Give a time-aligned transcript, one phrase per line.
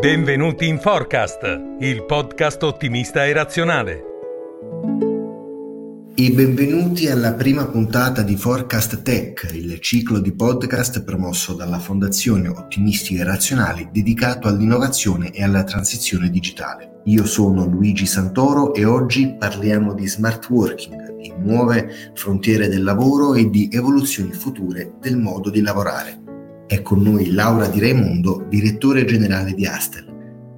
[0.00, 1.40] Benvenuti in Forecast,
[1.80, 4.02] il podcast ottimista e razionale.
[6.14, 12.46] E benvenuti alla prima puntata di Forecast Tech, il ciclo di podcast promosso dalla Fondazione
[12.46, 17.00] Ottimisti e Razionali dedicato all'innovazione e alla transizione digitale.
[17.06, 23.34] Io sono Luigi Santoro e oggi parliamo di smart working, di nuove frontiere del lavoro
[23.34, 26.17] e di evoluzioni future del modo di lavorare.
[26.68, 30.04] È con noi Laura Di Raimondo, direttore generale di Astel.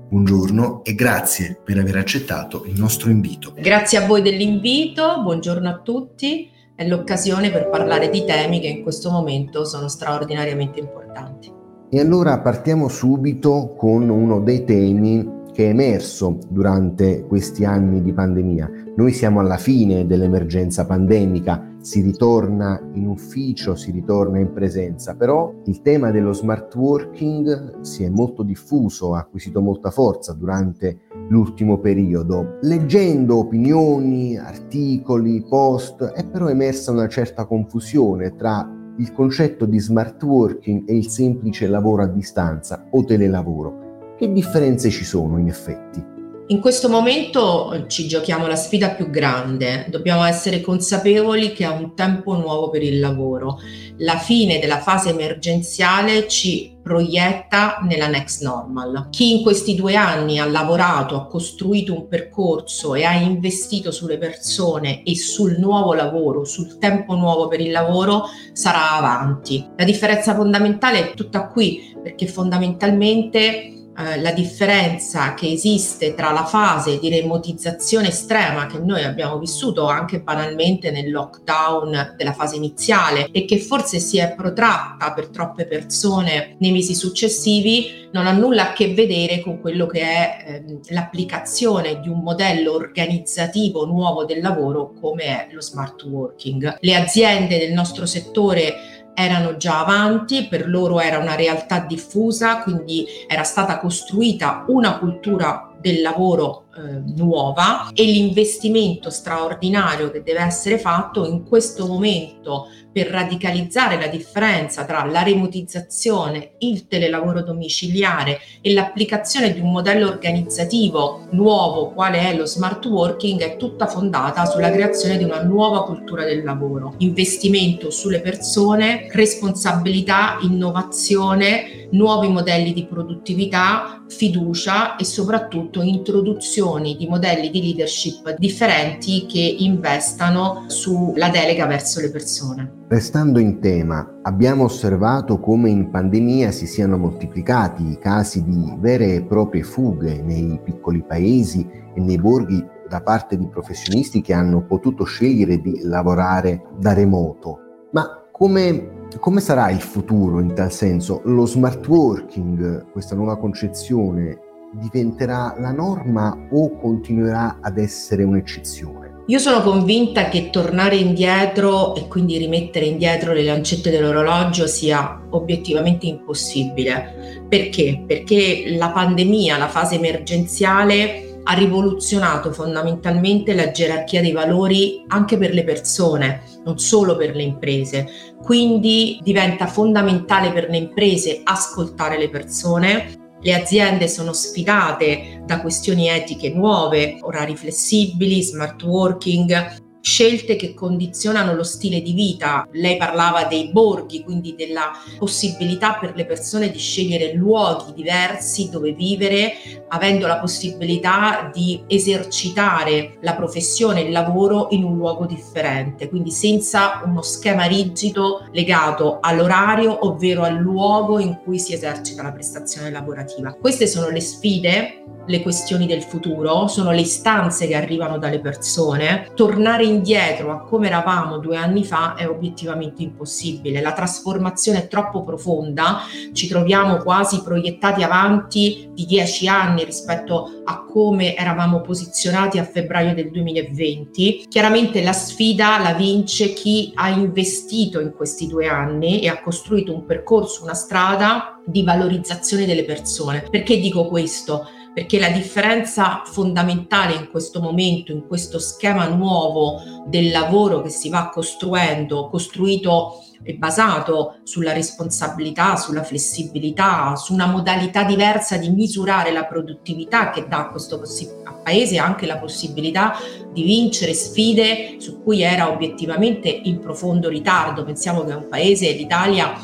[0.08, 3.54] Buongiorno e grazie per aver accettato il nostro invito.
[3.56, 6.50] Grazie a voi dell'invito, buongiorno a tutti.
[6.74, 11.52] È l'occasione per parlare di temi che in questo momento sono straordinariamente importanti.
[11.88, 18.12] E allora partiamo subito con uno dei temi che è emerso durante questi anni di
[18.12, 18.68] pandemia.
[18.96, 25.52] Noi siamo alla fine dell'emergenza pandemica, si ritorna in ufficio, si ritorna in presenza, però
[25.64, 31.78] il tema dello smart working si è molto diffuso, ha acquisito molta forza durante l'ultimo
[31.78, 32.58] periodo.
[32.62, 40.22] Leggendo opinioni, articoli, post, è però emersa una certa confusione tra il concetto di smart
[40.22, 44.14] working e il semplice lavoro a distanza o telelavoro.
[44.18, 46.19] Che differenze ci sono in effetti?
[46.50, 51.94] In questo momento ci giochiamo la sfida più grande, dobbiamo essere consapevoli che è un
[51.94, 53.60] tempo nuovo per il lavoro.
[53.98, 59.10] La fine della fase emergenziale ci proietta nella next normal.
[59.10, 64.18] Chi in questi due anni ha lavorato, ha costruito un percorso e ha investito sulle
[64.18, 69.64] persone e sul nuovo lavoro, sul tempo nuovo per il lavoro, sarà avanti.
[69.76, 76.44] La differenza fondamentale è tutta qui, perché fondamentalmente eh, la differenza che esiste tra la
[76.44, 83.28] fase di remotizzazione estrema che noi abbiamo vissuto anche banalmente nel lockdown della fase iniziale
[83.32, 88.70] e che forse si è protratta per troppe persone nei mesi successivi non ha nulla
[88.70, 94.40] a che vedere con quello che è ehm, l'applicazione di un modello organizzativo nuovo del
[94.40, 96.78] lavoro come è lo smart working.
[96.80, 103.06] Le aziende del nostro settore erano già avanti, per loro era una realtà diffusa, quindi
[103.28, 110.78] era stata costruita una cultura del lavoro eh, nuova e l'investimento straordinario che deve essere
[110.78, 118.72] fatto in questo momento per radicalizzare la differenza tra la remotizzazione, il telelavoro domiciliare e
[118.72, 124.70] l'applicazione di un modello organizzativo nuovo quale è lo smart working è tutta fondata sulla
[124.70, 132.86] creazione di una nuova cultura del lavoro, investimento sulle persone, responsabilità, innovazione, nuovi modelli di
[132.86, 142.00] produttività, fiducia e soprattutto introduzioni di modelli di leadership differenti che investano sulla delega verso
[142.00, 142.78] le persone.
[142.88, 149.14] Restando in tema, abbiamo osservato come in pandemia si siano moltiplicati i casi di vere
[149.14, 151.64] e proprie fughe nei piccoli paesi
[151.94, 157.58] e nei borghi da parte di professionisti che hanno potuto scegliere di lavorare da remoto.
[157.92, 161.22] Ma come, come sarà il futuro in tal senso?
[161.24, 164.38] Lo smart working, questa nuova concezione,
[164.72, 169.08] diventerà la norma o continuerà ad essere un'eccezione?
[169.26, 176.06] Io sono convinta che tornare indietro e quindi rimettere indietro le lancette dell'orologio sia obiettivamente
[176.06, 177.44] impossibile.
[177.48, 178.02] Perché?
[178.04, 185.52] Perché la pandemia, la fase emergenziale ha rivoluzionato fondamentalmente la gerarchia dei valori anche per
[185.52, 188.06] le persone, non solo per le imprese.
[188.42, 196.08] Quindi diventa fondamentale per le imprese ascoltare le persone, le aziende sono sfidate da questioni
[196.08, 202.66] etiche nuove, orari flessibili, smart working, scelte che condizionano lo stile di vita.
[202.72, 208.92] Lei parlava dei borghi, quindi della possibilità per le persone di scegliere luoghi diversi dove
[208.92, 209.52] vivere,
[209.88, 217.02] avendo la possibilità di esercitare la professione, il lavoro in un luogo differente, quindi senza
[217.04, 223.54] uno schema rigido legato all'orario, ovvero al luogo in cui si esercita la prestazione lavorativa.
[223.54, 229.28] Queste sono le sfide le questioni del futuro, sono le istanze che arrivano dalle persone.
[229.34, 233.80] Tornare indietro a come eravamo due anni fa è obiettivamente impossibile.
[233.80, 236.00] La trasformazione è troppo profonda,
[236.32, 243.14] ci troviamo quasi proiettati avanti di dieci anni rispetto a come eravamo posizionati a febbraio
[243.14, 244.46] del 2020.
[244.48, 249.94] Chiaramente la sfida la vince chi ha investito in questi due anni e ha costruito
[249.94, 253.46] un percorso, una strada di valorizzazione delle persone.
[253.50, 254.66] Perché dico questo?
[254.92, 261.08] Perché la differenza fondamentale in questo momento, in questo schema nuovo del lavoro che si
[261.08, 269.32] va costruendo, costruito è basato sulla responsabilità, sulla flessibilità, su una modalità diversa di misurare
[269.32, 273.14] la produttività che dà a questo possi- a paese anche la possibilità
[273.52, 277.84] di vincere sfide su cui era obiettivamente in profondo ritardo.
[277.84, 279.54] Pensiamo che è un paese, l'Italia,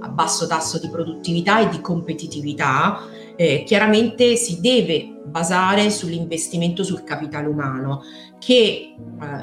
[0.00, 3.00] a basso tasso di produttività e di competitività,
[3.36, 8.02] eh, chiaramente si deve basare sull'investimento sul capitale umano,
[8.38, 8.94] che eh,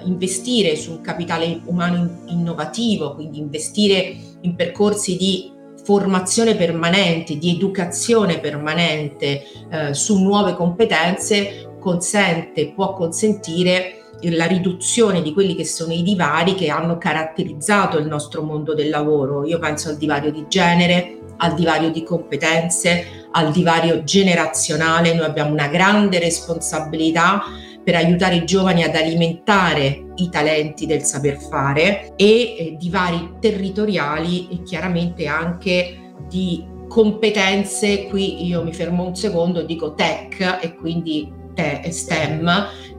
[0.06, 5.52] investire su un capitale umano innovativo, quindi investire in percorsi di
[5.84, 13.96] formazione permanente, di educazione permanente eh, su nuove competenze consente, può consentire
[14.30, 18.90] la riduzione di quelli che sono i divari che hanno caratterizzato il nostro mondo del
[18.90, 19.46] lavoro.
[19.46, 25.13] Io penso al divario di genere, al divario di competenze, al divario generazionale.
[25.13, 27.42] Noi abbiamo una grande responsabilità
[27.83, 34.50] per aiutare i giovani ad alimentare i talenti del saper fare e eh, divari territoriali
[34.50, 38.07] e chiaramente anche di competenze.
[38.07, 41.39] Qui io mi fermo un secondo, dico tech e quindi
[41.89, 42.50] STEM,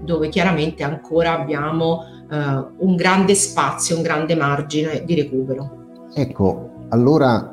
[0.01, 2.37] dove chiaramente ancora abbiamo eh,
[2.79, 6.11] un grande spazio, un grande margine di recupero.
[6.15, 7.52] Ecco, allora,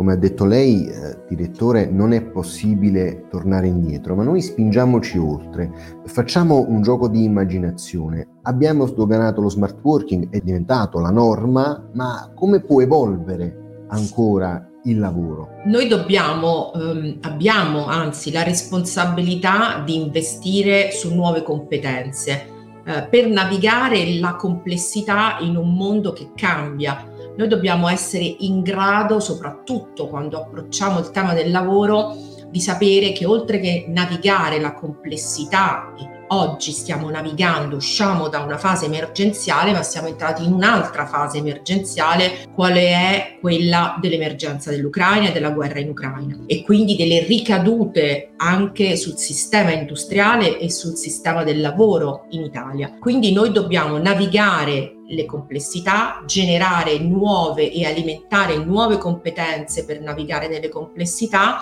[0.00, 5.70] come ha detto lei, eh, direttore, non è possibile tornare indietro, ma noi spingiamoci oltre,
[6.06, 8.26] facciamo un gioco di immaginazione.
[8.44, 14.98] Abbiamo sdoganato lo smart working, è diventato la norma, ma come può evolvere ancora il
[14.98, 15.48] lavoro?
[15.66, 22.46] Noi dobbiamo, ehm, abbiamo anzi la responsabilità di investire su nuove competenze
[22.86, 27.04] eh, per navigare la complessità in un mondo che cambia.
[27.40, 32.14] Noi dobbiamo essere in grado, soprattutto quando approcciamo il tema del lavoro,
[32.50, 35.90] di sapere che oltre che navigare la complessità
[36.32, 42.46] oggi stiamo navigando, usciamo da una fase emergenziale, ma siamo entrati in un'altra fase emergenziale,
[42.54, 48.96] quale è quella dell'emergenza dell'Ucraina e della guerra in Ucraina e quindi delle ricadute anche
[48.96, 52.98] sul sistema industriale e sul sistema del lavoro in Italia.
[53.00, 60.68] Quindi noi dobbiamo navigare le complessità, generare nuove e alimentare nuove competenze per navigare nelle
[60.68, 61.60] complessità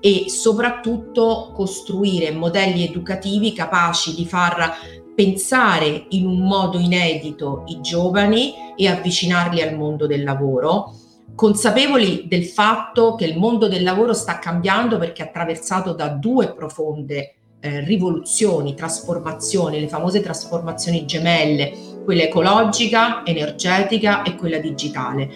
[0.00, 4.72] e soprattutto costruire modelli educativi capaci di far
[5.14, 10.92] pensare in un modo inedito i giovani e avvicinarli al mondo del lavoro,
[11.34, 16.52] consapevoli del fatto che il mondo del lavoro sta cambiando perché è attraversato da due
[16.52, 21.72] profonde eh, rivoluzioni, trasformazioni, le famose trasformazioni gemelle,
[22.04, 25.28] quella ecologica, energetica e quella digitale.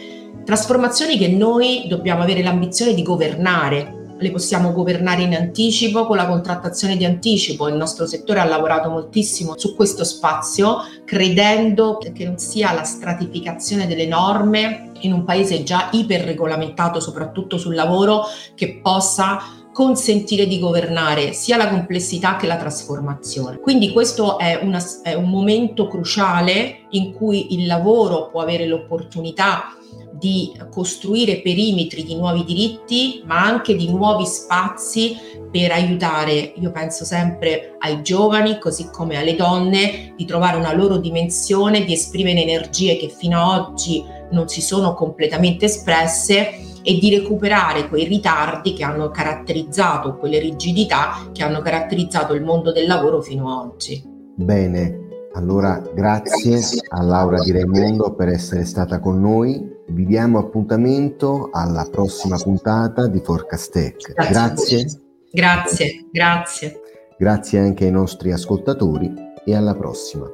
[0.45, 6.27] Trasformazioni che noi dobbiamo avere l'ambizione di governare le possiamo governare in anticipo con la
[6.27, 7.69] contrattazione di anticipo.
[7.69, 13.87] Il nostro settore ha lavorato moltissimo su questo spazio, credendo che non sia la stratificazione
[13.87, 18.25] delle norme in un paese già iperregolamentato, soprattutto sul lavoro,
[18.55, 19.39] che possa
[19.79, 23.61] consentire di governare sia la complessità che la trasformazione.
[23.61, 29.77] Quindi questo è, una, è un momento cruciale in cui il lavoro può avere l'opportunità
[30.11, 35.17] di costruire perimetri di nuovi diritti, ma anche di nuovi spazi
[35.49, 40.97] per aiutare, io penso sempre ai giovani, così come alle donne, di trovare una loro
[40.97, 47.11] dimensione, di esprimere energie che fino ad oggi non si sono completamente espresse e di
[47.17, 53.21] recuperare quei ritardi che hanno caratterizzato, quelle rigidità che hanno caratterizzato il mondo del lavoro
[53.21, 54.03] fino ad oggi.
[54.37, 61.49] Bene, allora grazie a Laura Di Raimondo per essere stata con noi vi diamo appuntamento
[61.53, 64.13] alla prossima puntata di Forecast Tech.
[64.13, 64.87] Grazie.
[65.31, 66.81] Grazie, grazie.
[67.19, 69.13] Grazie anche ai nostri ascoltatori
[69.45, 70.31] e alla prossima.